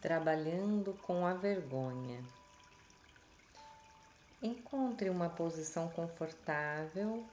[0.00, 2.24] trabalhando com a vergonha.
[4.40, 7.26] Encontre uma posição confortável,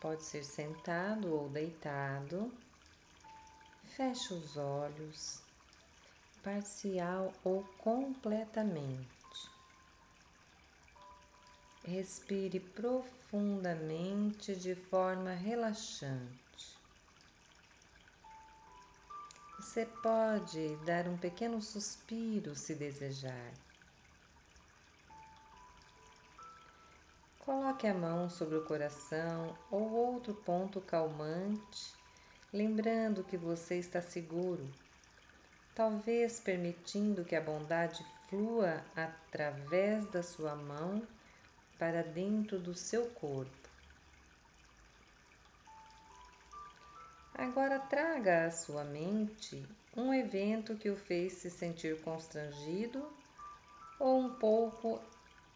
[0.00, 2.52] pode ser sentado ou deitado.
[3.96, 5.40] Feche os olhos,
[6.42, 9.08] parcial ou completamente.
[11.84, 16.43] Respire profundamente de forma relaxante.
[19.74, 23.52] Você pode dar um pequeno suspiro se desejar.
[27.40, 31.92] Coloque a mão sobre o coração ou outro ponto calmante,
[32.52, 34.64] lembrando que você está seguro,
[35.74, 41.02] talvez permitindo que a bondade flua através da sua mão
[41.80, 43.63] para dentro do seu corpo.
[47.36, 49.66] Agora traga à sua mente
[49.96, 53.04] um evento que o fez se sentir constrangido
[53.98, 55.00] ou um pouco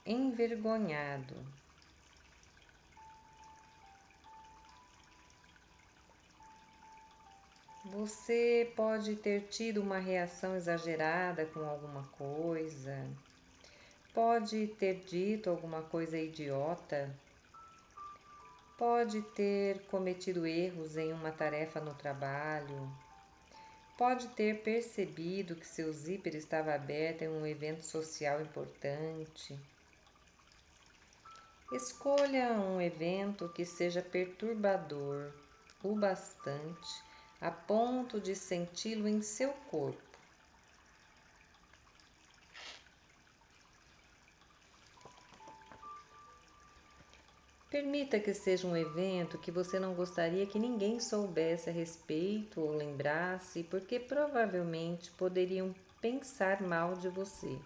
[0.05, 1.37] envergonhado.
[7.85, 13.07] Você pode ter tido uma reação exagerada com alguma coisa,
[14.13, 17.09] pode ter dito alguma coisa idiota,
[18.79, 22.89] pode ter cometido erros em uma tarefa no trabalho,
[23.99, 29.59] pode ter percebido que seu zíper estava aberto em um evento social importante.
[31.73, 35.33] Escolha um evento que seja perturbador
[35.83, 37.03] o bastante
[37.41, 40.08] a ponto de senti-lo em seu corpo.
[47.71, 52.75] Permita que seja um evento que você não gostaria que ninguém soubesse a respeito ou
[52.75, 57.59] lembrasse, porque provavelmente poderiam pensar mal de você.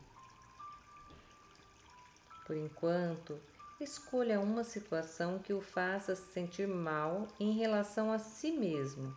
[2.46, 3.38] Por enquanto,
[3.80, 9.16] escolha uma situação que o faça se sentir mal em relação a si mesmo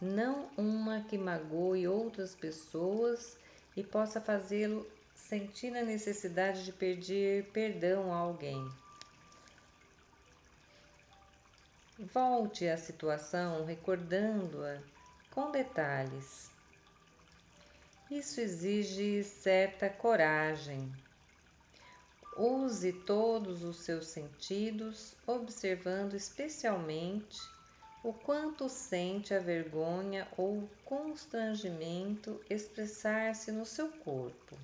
[0.00, 3.38] não uma que magoe outras pessoas
[3.74, 8.68] e possa fazê-lo sentir a necessidade de pedir perdão a alguém.
[12.12, 14.80] Volte à situação recordando-a
[15.32, 16.48] com detalhes.
[18.08, 20.92] Isso exige certa coragem.
[22.36, 27.40] Use todos os seus sentidos, observando especialmente
[28.04, 34.56] o quanto sente a vergonha ou constrangimento expressar-se no seu corpo.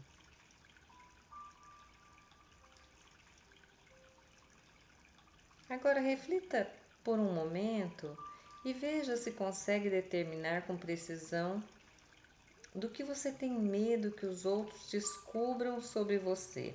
[5.68, 6.70] Agora reflita
[7.04, 8.16] por um momento
[8.64, 11.62] e veja se consegue determinar com precisão
[12.74, 16.74] do que você tem medo que os outros descubram sobre você.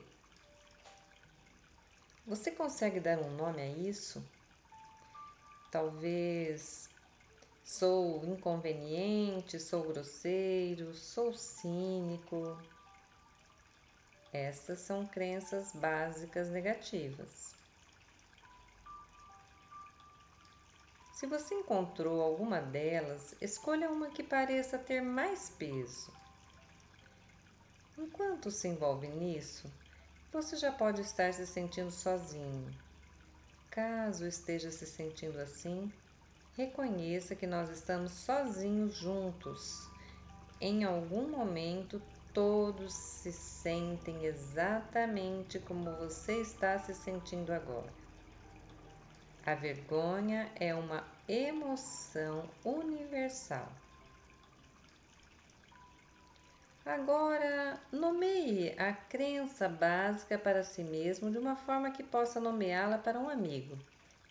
[2.25, 4.23] Você consegue dar um nome a isso?
[5.71, 6.89] Talvez
[7.63, 12.57] sou inconveniente, sou grosseiro, sou cínico.
[14.33, 17.55] Estas são crenças básicas negativas.
[21.17, 26.13] Se você encontrou alguma delas, escolha uma que pareça ter mais peso.
[27.97, 29.67] Enquanto se envolve nisso,
[30.31, 32.71] você já pode estar se sentindo sozinho
[33.71, 35.91] Caso esteja se sentindo assim,
[36.55, 39.89] reconheça que nós estamos sozinhos juntos.
[40.61, 41.99] Em algum momento,
[42.31, 48.06] todos se sentem exatamente como você está se sentindo agora.
[49.47, 53.71] A vergonha é uma emoção universal.
[56.85, 63.17] Agora, nomeie a crença básica para si mesmo de uma forma que possa nomeá-la para
[63.17, 63.77] um amigo.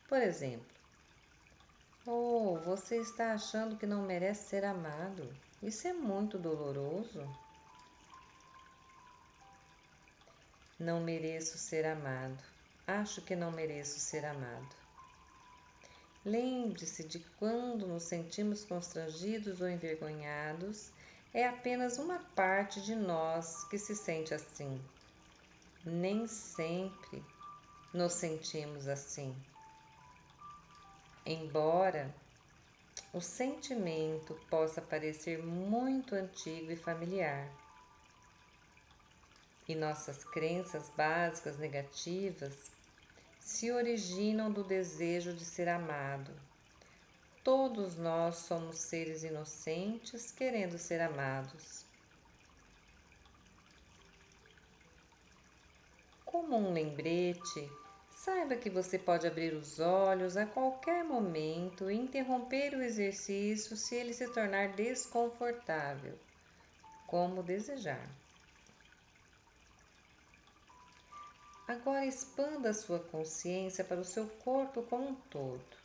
[0.06, 0.66] Por exemplo,
[2.06, 5.35] Oh, você está achando que não merece ser amado?
[5.62, 7.26] Isso é muito doloroso.
[10.79, 12.44] Não mereço ser amado.
[12.87, 14.86] Acho que não mereço ser amado.
[16.26, 20.90] Lembre-se de quando nos sentimos constrangidos ou envergonhados
[21.32, 24.84] é apenas uma parte de nós que se sente assim.
[25.84, 27.25] Nem sempre
[27.94, 29.37] nos sentimos assim.
[31.25, 32.12] Embora
[33.12, 37.49] o sentimento possa parecer muito antigo e familiar,
[39.69, 42.75] e nossas crenças básicas negativas
[43.46, 46.32] se originam do desejo de ser amado.
[47.44, 51.87] Todos nós somos seres inocentes querendo ser amados.
[56.25, 57.70] Como um lembrete,
[58.10, 63.94] Saiba que você pode abrir os olhos a qualquer momento e interromper o exercício se
[63.94, 66.19] ele se tornar desconfortável,
[67.06, 68.10] como desejar.
[71.68, 75.76] Agora expanda a sua consciência para o seu corpo como um todo.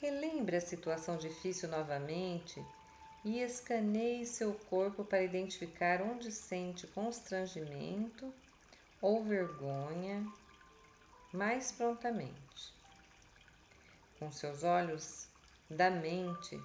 [0.00, 2.64] Relembre a situação difícil novamente
[3.24, 8.32] e escaneie seu corpo para identificar onde sente constrangimento
[9.00, 10.24] ou vergonha
[11.32, 12.72] mais prontamente.
[14.20, 15.28] Com seus olhos
[15.68, 16.60] da mente,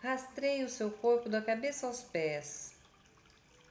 [0.00, 2.73] rastreie o seu corpo da cabeça aos pés,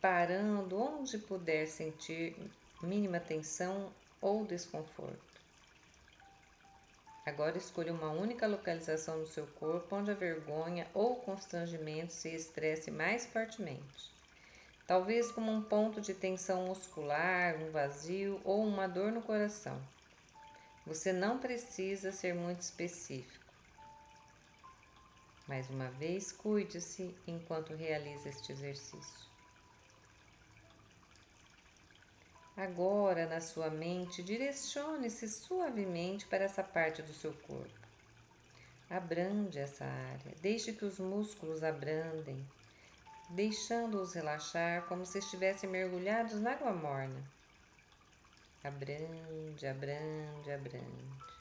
[0.04, 2.36] parando onde puder sentir
[2.82, 3.90] mínima tensão
[4.20, 5.40] ou desconforto.
[7.26, 12.92] Agora escolha uma única localização no seu corpo onde a vergonha ou constrangimento se expresse
[12.92, 14.12] mais fortemente.
[14.86, 19.82] Talvez como um ponto de tensão muscular, um vazio ou uma dor no coração.
[20.86, 23.46] Você não precisa ser muito específico.
[25.48, 29.33] Mais uma vez, cuide-se enquanto realiza este exercício.
[32.56, 37.84] Agora, na sua mente, direcione-se suavemente para essa parte do seu corpo.
[38.88, 42.46] Abrande essa área, deixe que os músculos abrandem,
[43.30, 47.24] deixando-os relaxar como se estivessem mergulhados na água morna.
[48.64, 51.34] Abrande, abrande, abrande.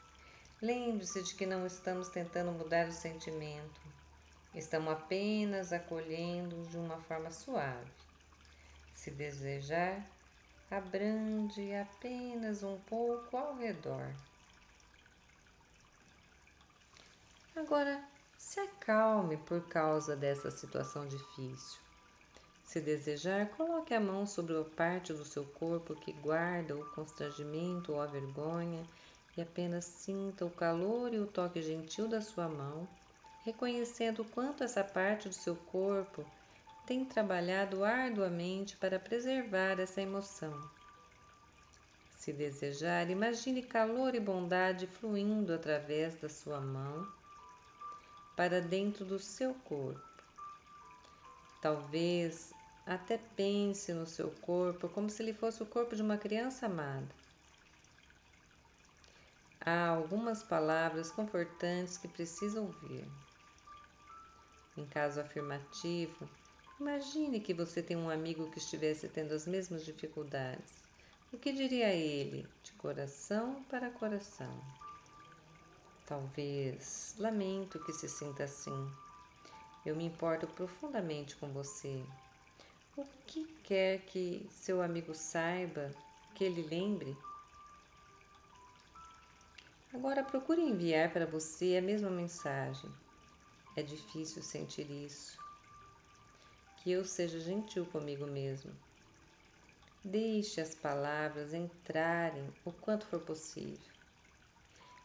[0.59, 3.81] Lembre-se de que não estamos tentando mudar o sentimento,
[4.55, 7.91] estamos apenas acolhendo de uma forma suave.
[8.95, 10.03] Se desejar,
[10.77, 14.13] abrande apenas um pouco ao redor.
[17.55, 18.03] Agora,
[18.37, 21.79] se acalme por causa dessa situação difícil.
[22.63, 27.93] Se desejar, coloque a mão sobre a parte do seu corpo que guarda o constrangimento
[27.93, 28.83] ou a vergonha
[29.37, 32.87] e apenas sinta o calor e o toque gentil da sua mão,
[33.43, 36.25] reconhecendo quanto essa parte do seu corpo
[36.85, 40.53] tem trabalhado arduamente para preservar essa emoção.
[42.17, 47.07] Se desejar, imagine calor e bondade fluindo através da sua mão
[48.35, 50.01] para dentro do seu corpo.
[51.61, 52.53] Talvez
[52.85, 57.07] até pense no seu corpo como se ele fosse o corpo de uma criança amada.
[59.65, 63.09] Há algumas palavras confortantes que precisa ouvir.
[64.75, 66.27] Em caso afirmativo,
[66.83, 70.83] Imagine que você tem um amigo que estivesse tendo as mesmas dificuldades.
[71.31, 74.53] O que diria ele, de coração para coração?
[76.05, 78.91] Talvez, lamento que se sinta assim.
[79.85, 82.03] Eu me importo profundamente com você.
[82.97, 85.89] O que quer que seu amigo saiba,
[86.35, 87.15] que ele lembre?
[89.93, 92.91] Agora procure enviar para você a mesma mensagem.
[93.73, 95.42] É difícil sentir isso
[96.83, 98.69] que eu seja gentil comigo mesmo.
[100.03, 103.79] Deixe as palavras entrarem o quanto for possível.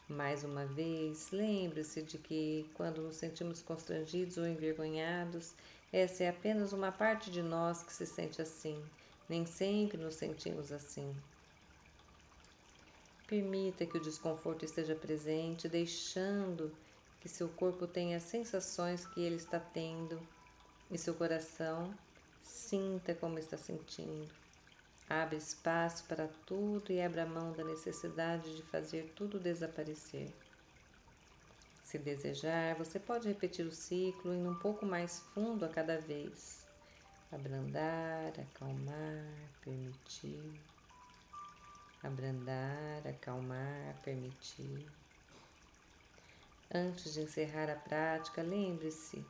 [0.09, 5.55] Mais uma vez, lembre-se de que, quando nos sentimos constrangidos ou envergonhados,
[5.93, 8.85] essa é apenas uma parte de nós que se sente assim.
[9.29, 11.15] Nem sempre nos sentimos assim.
[13.29, 16.75] Permita que o desconforto esteja presente, deixando
[17.21, 20.21] que seu corpo tenha as sensações que ele está tendo
[20.91, 21.93] e seu coração
[22.43, 24.29] sinta como está sentindo.
[25.09, 30.31] Abre espaço para tudo e abra mão da necessidade de fazer tudo desaparecer.
[31.85, 36.67] Se desejar, você pode repetir o ciclo indo um pouco mais fundo a cada vez.
[37.33, 39.25] Abrandar, acalmar,
[39.63, 40.61] permitir.
[42.03, 44.87] Abrandar, acalmar, permitir.
[46.73, 49.25] Antes de encerrar a prática, lembre-se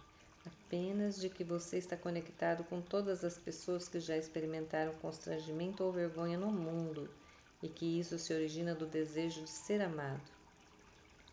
[0.48, 5.92] apenas de que você está conectado com todas as pessoas que já experimentaram constrangimento ou
[5.92, 7.08] vergonha no mundo
[7.62, 10.30] e que isso se origina do desejo de ser amado.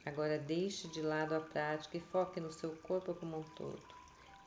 [0.05, 3.81] Agora deixe de lado a prática e foque no seu corpo como um todo.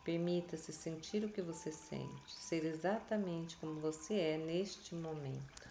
[0.04, 5.67] Permita-se sentir o que você sente, ser exatamente como você é neste momento.